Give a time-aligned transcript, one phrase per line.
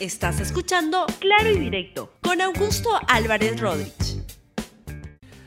[0.00, 4.22] Estás escuchando Claro y Directo con Augusto Álvarez Rodríguez.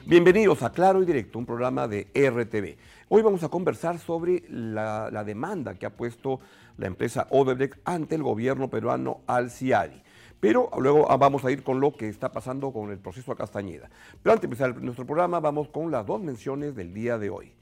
[0.05, 2.75] Bienvenidos a Claro y Directo, un programa de RTV.
[3.07, 6.41] Hoy vamos a conversar sobre la, demanda que ha puesto
[6.75, 10.03] la empresa Odebrecht ante el gobierno peruano al CIADI.
[10.41, 13.37] Pero luego ah, vamos a ir con lo que está pasando con el proceso a
[13.37, 13.89] Castañeda.
[14.21, 17.53] Pero antes de empezar nuestro programa, vamos con las dos menciones del día de hoy.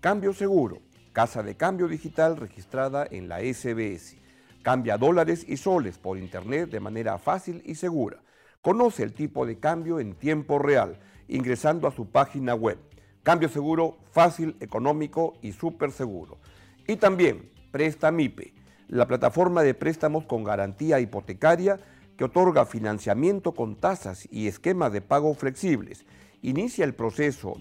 [0.00, 0.82] Cambio Seguro,
[1.14, 4.22] casa de cambio digital registrada en la SBS.
[4.64, 8.22] Cambia dólares y soles por Internet de manera fácil y segura.
[8.62, 12.78] Conoce el tipo de cambio en tiempo real ingresando a su página web.
[13.22, 16.38] Cambio seguro, fácil, económico y súper seguro.
[16.86, 18.54] Y también Prestamipe,
[18.88, 21.78] la plataforma de préstamos con garantía hipotecaria
[22.16, 26.06] que otorga financiamiento con tasas y esquemas de pago flexibles.
[26.40, 27.58] Inicia el proceso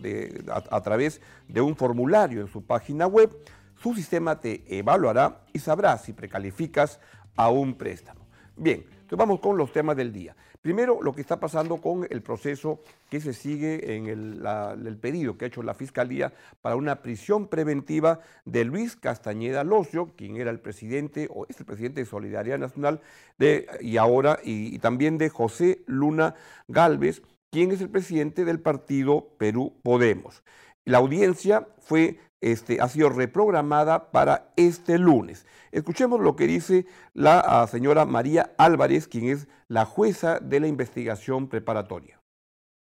[0.48, 3.30] a través de un formulario en su página web
[3.84, 7.02] su sistema te evaluará y sabrá si precalificas
[7.36, 8.26] a un préstamo.
[8.56, 10.38] Bien, entonces vamos con los temas del día.
[10.62, 15.44] Primero, lo que está pasando con el proceso que se sigue en el, pedido que
[15.44, 20.62] ha hecho la Fiscalía para una prisión preventiva de Luis Castañeda Locio, quien era el
[20.62, 23.02] presidente o es el presidente de Solidaridad Nacional
[23.38, 26.36] de, y ahora, y, y también de José Luna
[26.70, 27.22] Galvez,
[27.52, 30.42] quien es el presidente del partido Perú Podemos.
[30.86, 35.46] La audiencia fue este, ha sido reprogramada para este lunes.
[35.72, 40.68] Escuchemos lo que dice la ah, señora María Álvarez, quien es la jueza de la
[40.68, 42.20] investigación preparatoria.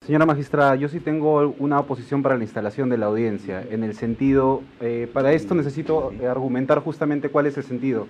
[0.04, 3.94] Señora magistrada, yo sí tengo una oposición para la instalación de la audiencia, en el
[3.94, 8.08] sentido, eh, para esto necesito argumentar justamente cuál es el sentido.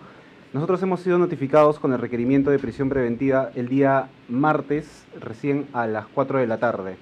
[0.55, 5.87] Nosotros hemos sido notificados con el requerimiento de prisión preventiva el día martes, recién a
[5.87, 6.97] las 4 de la tarde.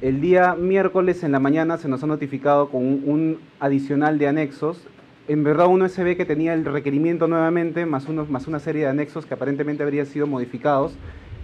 [0.00, 4.82] El día miércoles en la mañana se nos ha notificado con un, adicional de anexos.
[5.28, 8.88] En verdad uno se ve que tenía el requerimiento nuevamente, más, más una serie de
[8.88, 10.94] anexos que aparentemente habrían sido modificados.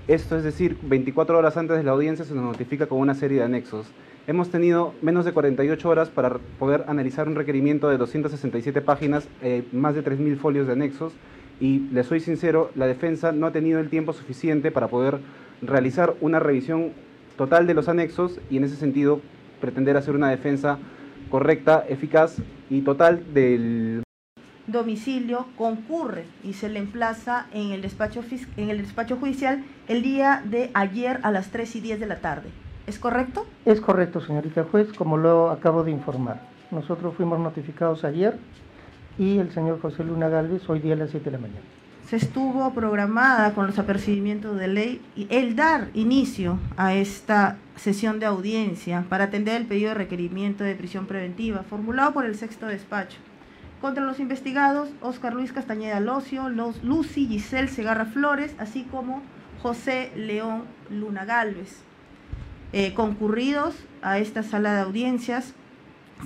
[0.09, 3.41] Esto es decir, 24 horas antes de la audiencia se nos notifica con una serie
[3.41, 3.89] de anexos.
[4.27, 9.65] Hemos tenido menos de 48 horas para poder analizar un requerimiento de 267 páginas, eh,
[9.71, 11.13] más de 3.000 folios de anexos,
[11.61, 15.19] y les soy sincero, la defensa no ha tenido el tiempo suficiente para poder
[15.61, 16.93] realizar una revisión
[17.37, 19.21] total de los anexos y en ese sentido
[19.61, 20.79] pretender hacer una defensa
[21.31, 22.37] correcta, eficaz
[22.71, 24.03] y total del
[24.67, 28.25] domicilio concurre y se le emplaza en el despacho,
[28.57, 32.21] en el despacho judicial el día de ayer a las 3 y 10 de la
[32.21, 32.49] tarde.
[32.87, 33.47] ¿Es correcto?
[33.65, 36.41] Es correcto, señorita juez, como lo acabo de informar.
[36.71, 38.39] Nosotros fuimos notificados ayer
[39.19, 42.17] y el señor José Luna Galvez hoy día a las 7 de la mañana se
[42.17, 49.05] estuvo programada con los apercibimientos de ley el dar inicio a esta sesión de audiencia
[49.09, 53.19] para atender el pedido de requerimiento de prisión preventiva formulado por el sexto despacho.
[53.81, 59.23] Contra los investigados Oscar Luis Castañeda Locio, Lucy Giselle Segarra Flores, así como
[59.61, 61.81] José León Luna Galvez,
[62.73, 65.55] eh, concurridos a esta sala de audiencias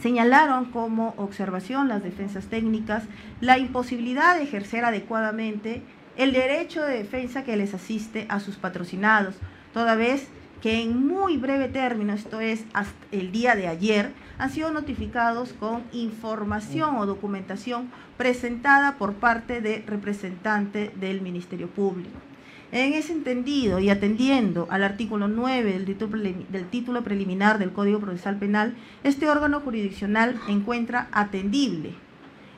[0.03, 3.05] Señalaron como observación las defensas técnicas
[3.41, 5.83] la imposibilidad de ejercer adecuadamente
[6.17, 9.35] el derecho de defensa que les asiste a sus patrocinados,
[9.73, 10.29] toda vez
[10.61, 15.53] que en muy breve término, esto es hasta el día de ayer, han sido notificados
[15.55, 22.19] con información o documentación presentada por parte de representante del Ministerio Público.
[22.73, 25.85] En ese entendido y atendiendo al artículo 9
[26.49, 31.95] del título, preliminar del Código Procesal Penal, este órgano jurisdiccional encuentra atendible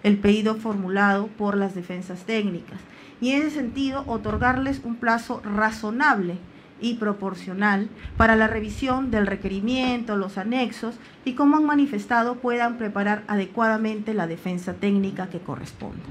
[0.02, 2.78] el pedido formulado por las defensas técnicas
[3.22, 6.36] y en ese sentido otorgarles un plazo razonable
[6.78, 13.22] y proporcional para la revisión del requerimiento, los anexos y como han manifestado puedan preparar
[13.28, 16.04] adecuadamente la defensa técnica que corresponda.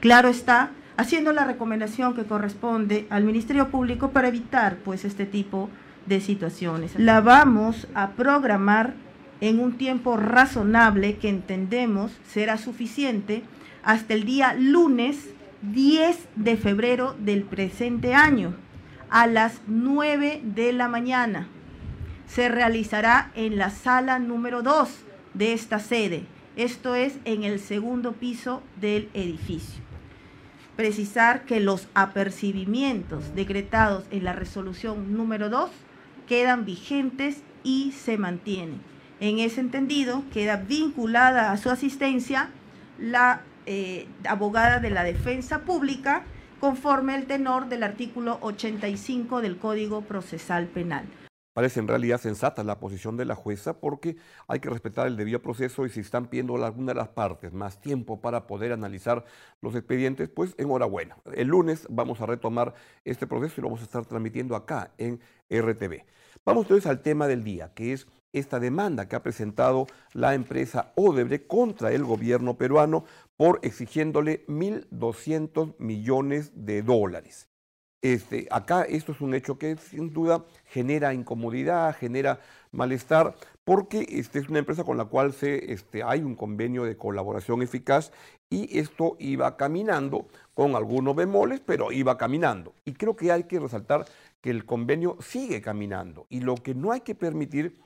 [0.00, 5.68] Claro está haciendo la recomendación que corresponde al Ministerio Público para evitar pues este tipo
[6.06, 6.98] de situaciones.
[6.98, 8.94] La vamos a programar
[9.40, 13.42] en un tiempo razonable que entendemos será suficiente
[13.82, 15.30] hasta el día lunes
[15.62, 18.54] 10 de febrero del presente año
[19.10, 21.48] a las 9 de la mañana.
[22.26, 24.88] Se realizará en la sala número 2
[25.34, 26.24] de esta sede,
[26.56, 29.85] esto es en el segundo piso del edificio
[30.76, 35.70] precisar que los apercibimientos decretados en la resolución número 2
[36.28, 38.80] quedan vigentes y se mantienen.
[39.18, 42.50] En ese entendido, queda vinculada a su asistencia
[42.98, 46.24] la eh, abogada de la defensa pública
[46.60, 51.06] conforme el tenor del artículo 85 del Código Procesal Penal.
[51.56, 55.40] Parece en realidad sensata la posición de la jueza porque hay que respetar el debido
[55.40, 59.24] proceso y si están pidiendo alguna de las partes más tiempo para poder analizar
[59.62, 61.16] los expedientes, pues enhorabuena.
[61.32, 62.74] El lunes vamos a retomar
[63.06, 65.18] este proceso y lo vamos a estar transmitiendo acá en
[65.48, 66.04] RTV.
[66.44, 70.92] Vamos entonces al tema del día, que es esta demanda que ha presentado la empresa
[70.94, 73.06] Odebrecht contra el gobierno peruano
[73.38, 77.48] por exigiéndole 1.200 millones de dólares.
[78.02, 82.40] Este, acá esto es un hecho que sin duda genera incomodidad, genera
[82.70, 83.34] malestar,
[83.64, 87.62] porque este, es una empresa con la cual se, este, hay un convenio de colaboración
[87.62, 88.12] eficaz
[88.50, 92.74] y esto iba caminando con algunos bemoles, pero iba caminando.
[92.84, 94.04] Y creo que hay que resaltar
[94.40, 97.76] que el convenio sigue caminando y lo que no hay que permitir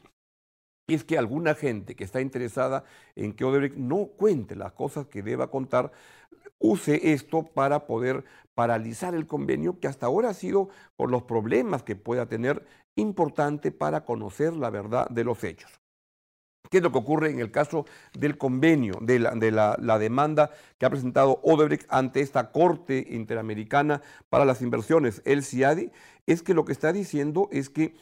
[0.94, 2.84] es que alguna gente que está interesada
[3.14, 5.92] en que Odebrecht no cuente las cosas que deba contar,
[6.60, 8.24] use esto para poder
[8.54, 12.64] paralizar el convenio que hasta ahora ha sido, por los problemas que pueda tener,
[12.94, 15.80] importante para conocer la verdad de los hechos.
[16.70, 20.90] ¿Qué es lo que ocurre en el caso del convenio, de la, demanda que ha
[20.90, 25.90] presentado Odebrecht ante esta Corte Interamericana para las Inversiones, el CIADI?
[26.26, 27.96] Es que lo que está diciendo es que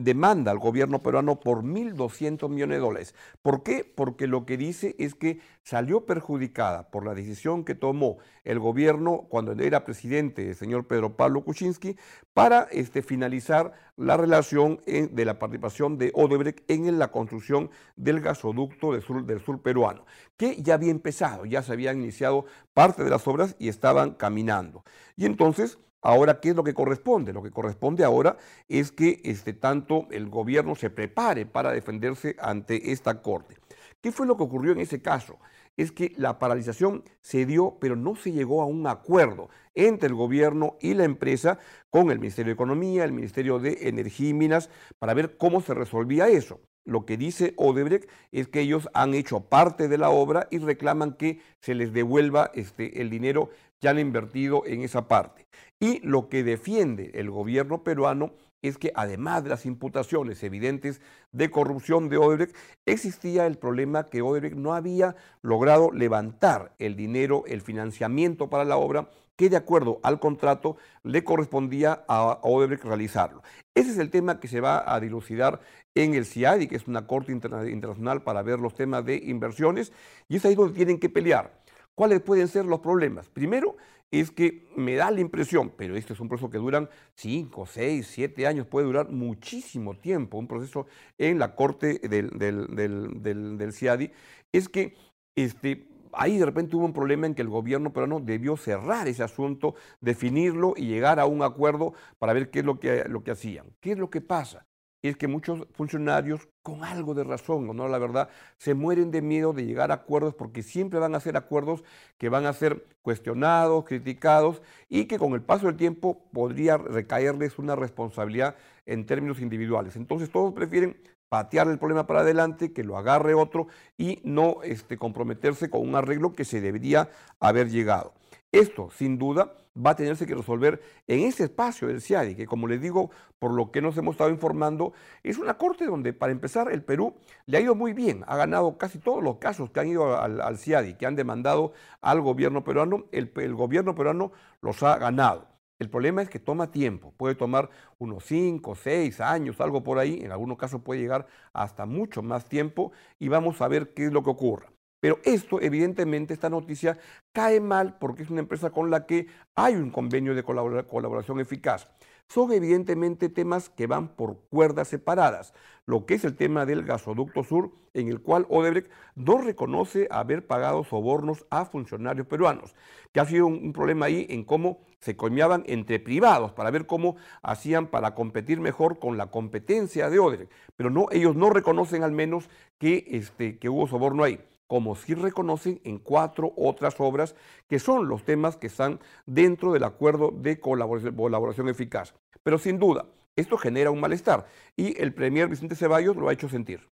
[0.00, 3.14] demanda al gobierno peruano por 1.200 millones de dólares.
[3.42, 3.84] ¿Por qué?
[3.84, 9.26] Porque lo que dice es que salió perjudicada por la decisión que tomó el gobierno
[9.28, 11.96] cuando era presidente el señor Pedro Pablo Kuczynski
[12.34, 18.92] para este, finalizar la relación de la participación de Odebrecht en la construcción del gasoducto
[18.92, 20.04] del sur peruano,
[20.36, 24.84] que ya había empezado, ya se habían iniciado parte de las obras y estaban caminando.
[25.16, 27.32] Y entonces Ahora, ¿qué es lo que corresponde?
[27.32, 28.36] Lo que corresponde ahora
[28.68, 33.56] es que este, tanto el gobierno se prepare para defenderse ante esta corte.
[34.00, 35.40] ¿Qué fue lo que ocurrió en ese caso?
[35.76, 40.14] Es que la paralización se dio, pero no se llegó a un acuerdo entre el
[40.14, 41.58] gobierno y la empresa
[41.90, 44.70] con el Ministerio de Economía, el Ministerio de Energía y Minas,
[45.00, 46.60] para ver cómo se resolvía eso.
[46.86, 51.14] Lo que dice Odebrecht es que ellos han hecho parte de la obra y reclaman
[51.14, 53.50] que se les devuelva este, el dinero
[53.80, 55.46] ya han invertido en esa parte.
[55.80, 58.32] Y lo que defiende el gobierno peruano
[58.62, 61.00] es que además de las imputaciones evidentes
[61.32, 62.56] de corrupción de Odebrecht,
[62.86, 68.76] existía el problema que Odebrecht no había logrado levantar el dinero, el financiamiento para la
[68.76, 73.42] obra que de acuerdo al contrato le correspondía a Odebrecht realizarlo.
[73.74, 75.60] Ese es el tema que se va a dilucidar
[75.94, 79.92] en el CIADI, que es una corte internacional para ver los temas de inversiones,
[80.28, 81.52] y es ahí donde tienen que pelear.
[81.96, 83.26] ¿Cuáles pueden ser los problemas?
[83.30, 83.78] Primero,
[84.10, 88.06] es que me da la impresión, pero este es un proceso que duran 5, 6,
[88.06, 94.12] 7 años, puede durar muchísimo tiempo, un proceso en la corte del, del, CIADI,
[94.52, 94.94] es que
[95.34, 99.22] este, ahí de repente hubo un problema en que el gobierno peruano debió cerrar ese
[99.22, 103.30] asunto, definirlo y llegar a un acuerdo para ver qué es lo que, lo que
[103.30, 103.74] hacían.
[103.80, 104.66] ¿Qué es lo que pasa?
[105.02, 108.28] Es que muchos funcionarios, con algo de razón, no la verdad,
[108.58, 111.84] se mueren de miedo de llegar a acuerdos porque siempre van a ser acuerdos
[112.18, 117.58] que van a ser cuestionados, criticados y que con el paso del tiempo podría recaerles
[117.58, 119.96] una responsabilidad en términos individuales.
[119.96, 120.96] Entonces todos prefieren
[121.28, 125.94] patear el problema para adelante, que lo agarre otro y no este, comprometerse con un
[125.94, 127.10] arreglo que se debería
[127.40, 128.14] haber llegado.
[128.56, 132.66] Esto, sin duda, va a tenerse que resolver en ese espacio del CIADI, que como
[132.66, 136.72] les digo, por lo que nos hemos estado informando, es una corte donde, para empezar,
[136.72, 137.14] el Perú
[137.44, 140.56] le ha ido muy bien, ha ganado casi todos los casos que han ido al,
[140.56, 144.32] CIADI, que han demandado al gobierno peruano, el, el gobierno peruano
[144.62, 145.48] los ha ganado.
[145.78, 150.20] El problema es que toma tiempo, puede tomar unos 5, 6 años, algo por ahí,
[150.22, 154.12] en algunos casos puede llegar hasta mucho más tiempo y vamos a ver qué es
[154.14, 154.70] lo que ocurra.
[155.06, 156.98] Pero esto, evidentemente, esta noticia
[157.32, 161.86] cae mal porque es una empresa con la que hay un convenio de colaboración eficaz.
[162.26, 167.44] Son evidentemente temas que van por cuerdas separadas, lo que es el tema del gasoducto
[167.44, 172.74] sur, en el cual Odebrecht no reconoce haber pagado sobornos a funcionarios peruanos,
[173.12, 177.14] que ha sido un, problema ahí en cómo se coñaban entre privados para ver cómo
[177.42, 182.50] hacían para competir mejor con la competencia de Odebrecht, pero ellos no reconocen al menos
[182.78, 187.34] que, este, que hubo soborno ahí como sí reconocen en cuatro otras obras
[187.68, 192.14] que son los temas que están dentro del acuerdo de colaboración eficaz.
[192.42, 193.06] Pero sin duda,
[193.36, 194.46] esto genera un malestar
[194.76, 196.88] y el Premier Vicente Ceballos lo ha hecho sentir.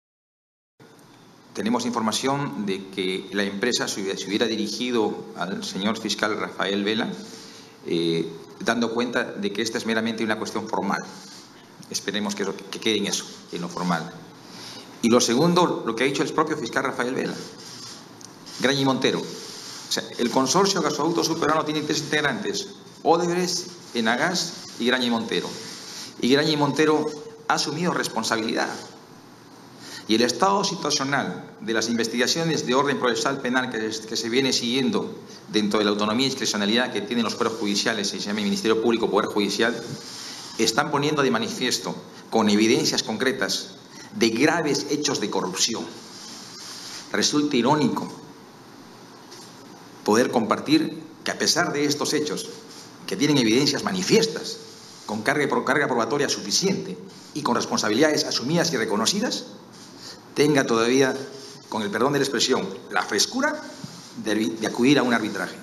[1.53, 7.11] Tenemos información de que la empresa se hubiera dirigido al señor fiscal Rafael Vela,
[7.87, 8.25] eh,
[8.61, 11.01] dando cuenta de que esta es meramente una cuestión formal.
[11.91, 14.11] Esperemos que, que quede en eso, en lo formal.
[15.03, 17.35] Y lo segundo, lo que ha dicho el propio fiscal Rafael Vela,
[18.61, 19.21] Grañi Montero.
[19.21, 22.69] O sea, el consorcio gasoducto superano tiene tres integrantes,
[23.03, 25.49] Odebrecht, Enagas y Grañi Montero.
[26.21, 27.07] Y Grañi Montero
[27.49, 28.69] ha asumido responsabilidad.
[30.07, 35.15] Y el estado situacional de las investigaciones de orden procesal penal que, se viene siguiendo
[35.53, 39.11] dentro de la autonomía y discrecionalidad que tienen los poderes judiciales se llama Ministerio Público
[39.11, 39.81] Poder Judicial,
[40.59, 41.95] están poniendo de manifiesto
[42.29, 43.71] con evidencias concretas
[44.15, 45.85] de graves hechos de corrupción.
[47.13, 48.11] Resulta irónico
[50.05, 52.49] poder compartir que a pesar de estos hechos,
[53.07, 54.59] que tienen evidencias manifiestas,
[55.07, 56.97] con carga, carga probatoria suficiente
[57.35, 59.47] y con responsabilidades asumidas y reconocidas,
[60.35, 61.17] tenga todavía,
[61.69, 63.61] con el perdón de la expresión, la frescura
[64.25, 65.57] de, acudir a un arbitraje.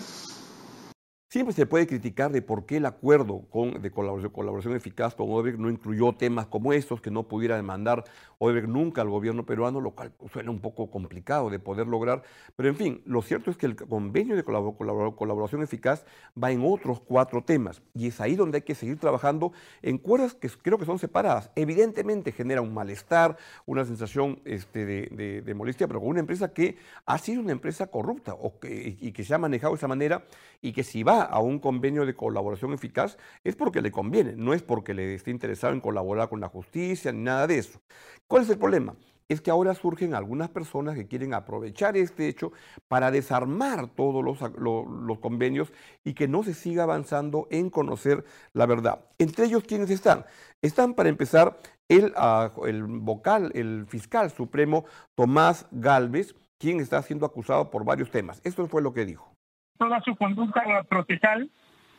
[1.38, 5.60] Siempre se puede criticar de por qué el acuerdo con, de colaboración, eficaz con Odebrecht
[5.60, 8.06] no incluyó temas como estos, que no pudiera demandar
[8.40, 12.24] Odebrecht nunca al gobierno peruano, lo cual suena un poco complicado de poder lograr.
[12.56, 16.06] Pero en fin, lo cierto es que el convenio de colaboración eficaz
[16.44, 19.52] va en otros cuatro temas y es ahí donde hay que seguir trabajando
[19.84, 21.52] en cuerdas que creo que son separadas.
[21.56, 27.20] Evidentemente genera un malestar, una sensación este, de, molestia, pero con una empresa que ha
[27.20, 30.26] sido una empresa corrupta y que se ha manejado de esa manera
[30.64, 34.54] y que si va a un convenio de colaboración eficaz es porque le conviene, no
[34.54, 37.80] es porque le esté interesado en colaborar con la justicia ni nada de eso.
[38.28, 38.96] ¿Cuál es el problema?
[39.30, 42.52] es que ahora surgen algunas personas que quieren aprovechar este hecho
[42.88, 45.72] para desarmar todos los, convenios
[46.04, 49.06] y que no se siga avanzando en conocer la verdad.
[49.18, 50.26] Entre ellos, ¿quiénes están?
[50.62, 57.26] Están, para empezar, el, ah, el vocal, el fiscal supremo Tomás Galvez, quien está siendo
[57.26, 58.42] acusado por varios temas.
[58.44, 59.37] Esto fue lo que dijo
[59.78, 61.50] toda su conducta procesal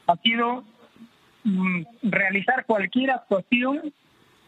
[0.06, 0.64] ha sido
[1.44, 3.92] mm, realizar cualquier actuación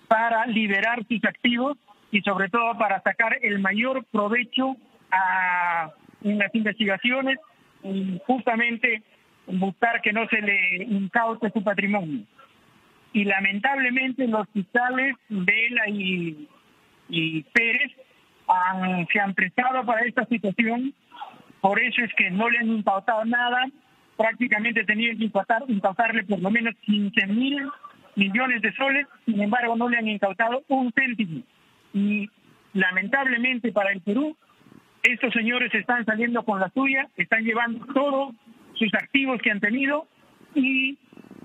[0.08, 1.78] para liberar sus activos
[2.10, 4.76] y sobre todo para sacar el mayor provecho
[5.10, 5.90] a,
[6.22, 7.38] en las investigaciones
[7.82, 9.02] y justamente
[9.46, 12.25] buscar que no se le incaute su patrimonio.
[13.12, 16.49] Y lamentablemente los fiscales Vela y,
[17.52, 17.92] Pérez
[19.12, 20.94] se han prestado para esta situación
[21.61, 23.67] por eso es que no le han incautado nada,
[24.17, 25.31] prácticamente tenían que
[25.69, 27.69] incautarle por lo menos 15 mil
[28.17, 31.43] millones de soles, sin embargo no le han incautado un céntimo.
[31.93, 32.29] Y
[32.73, 34.37] lamentablemente para el Perú,
[35.02, 38.35] estos señores están saliendo con la suya, están llevando todos
[38.75, 40.07] sus activos que han tenido
[40.55, 40.99] y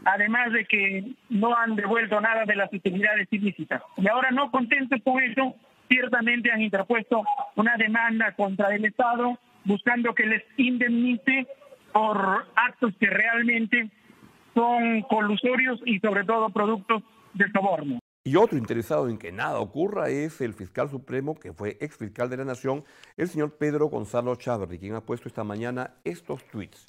[0.05, 3.81] además de que no han devuelto nada de las utilidades ilícitas.
[3.97, 5.55] Y ahora no contentos con eso,
[5.87, 7.23] ciertamente han interpuesto
[7.55, 11.47] una demanda contra el Estado buscando que les indemnice
[11.91, 13.89] por actos que realmente
[14.53, 17.03] son colusorios y sobre todo productos
[17.33, 17.99] de soborno.
[18.23, 22.29] Y otro interesado en que nada ocurra es el fiscal supremo, que fue ex fiscal
[22.29, 22.83] de la Nación,
[23.17, 26.87] el señor Pedro Gonzalo Chávarri, quien ha puesto esta mañana estos tweets.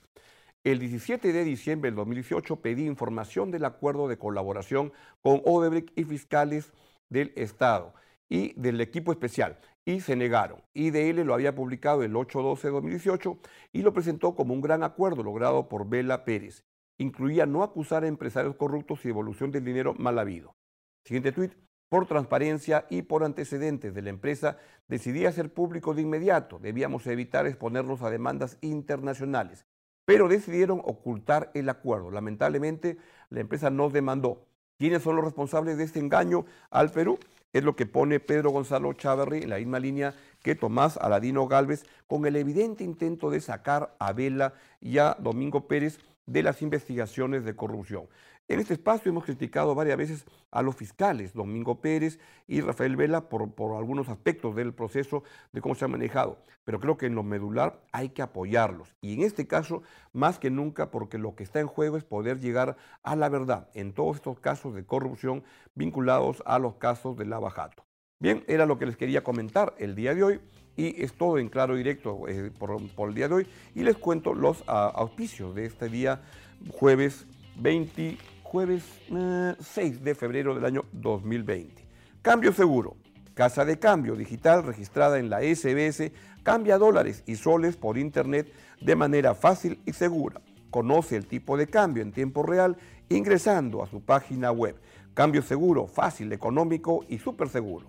[0.64, 4.92] El 17 de diciembre del 2018 pedí información del acuerdo de colaboración
[5.22, 6.72] con Odebrecht y fiscales
[7.10, 7.92] del Estado
[8.28, 10.60] y del equipo especial y se negaron.
[10.74, 13.38] IDL lo había publicado el 8-12 de 2018
[13.72, 16.64] y lo presentó como un gran acuerdo logrado por Vela Pérez.
[16.98, 20.56] Incluía no acusar a empresarios corruptos y devolución del dinero mal habido.
[21.04, 21.52] Siguiente tuit.
[21.88, 26.58] Por transparencia y por antecedentes de la empresa, decidí hacer público de inmediato.
[26.58, 29.66] Debíamos evitar exponernos a demandas internacionales.
[30.04, 32.10] Pero decidieron ocultar el acuerdo.
[32.10, 32.98] Lamentablemente,
[33.30, 34.46] la empresa nos demandó.
[34.78, 37.18] ¿Quiénes son los responsables de este engaño al Perú?
[37.56, 41.84] Es lo que pone Pedro Gonzalo Chávarri en la misma línea que Tomás Aladino Galvez,
[42.06, 47.46] con el evidente intento de sacar a Vela y a Domingo Pérez de las investigaciones
[47.46, 48.08] de corrupción.
[48.48, 53.28] En este espacio hemos criticado varias veces a los fiscales, Domingo Pérez y Rafael Vela,
[53.28, 56.38] por, algunos aspectos del proceso de cómo se ha manejado.
[56.64, 58.94] Pero creo que en lo medular hay que apoyarlos.
[59.00, 62.38] Y en este caso, más que nunca, porque lo que está en juego es poder
[62.38, 65.42] llegar a la verdad en todos estos casos de corrupción
[65.74, 67.84] vinculados a los casos de lavajato.
[68.20, 70.40] Bien, era lo que les quería comentar el día de hoy
[70.76, 73.46] y es todo en claro directo eh, por, el día de hoy.
[73.74, 76.22] Y les cuento los ah, auspicios de este día
[76.70, 77.26] jueves
[77.56, 78.16] 20
[78.56, 81.86] jueves 6 eh, de febrero del año 2020.
[82.22, 82.96] Cambio seguro.
[83.34, 86.10] Casa de cambio digital registrada en la SBS
[86.42, 90.40] cambia dólares y soles por internet de manera fácil y segura.
[90.70, 92.78] Conoce el tipo de cambio en tiempo real
[93.10, 94.74] ingresando a su página web.
[95.12, 97.86] Cambio seguro, fácil, económico y súper seguro.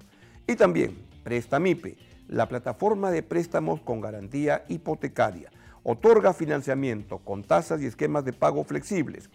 [0.47, 1.95] Y también Prestamipe,
[2.27, 5.49] la plataforma de préstamos con garantía hipotecaria.
[5.83, 9.29] Otorga financiamiento con tasas y esquemas de pago flexibles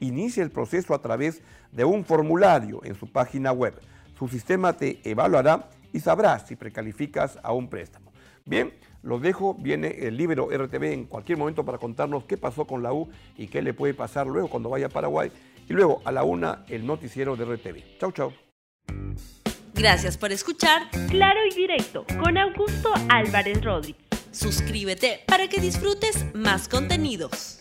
[0.00, 3.80] Inicia el proceso a través de un formulario en su página web.
[4.18, 8.12] Su sistema te evaluará y sabrás si precalificas a un préstamo.
[8.44, 8.72] Bien,
[9.02, 12.92] los dejo, viene el Libro RTV en cualquier momento para contarnos qué pasó con la
[12.92, 15.30] U y qué le puede pasar luego cuando vaya a Paraguay.
[15.68, 17.98] Y luego a la una el noticiero de RTV.
[17.98, 18.32] Chau, chau.
[19.74, 24.06] Gracias por escuchar Claro y Directo con Augusto Álvarez Rodríguez.
[24.30, 27.58] Suscríbete para que disfrutes más contenidos.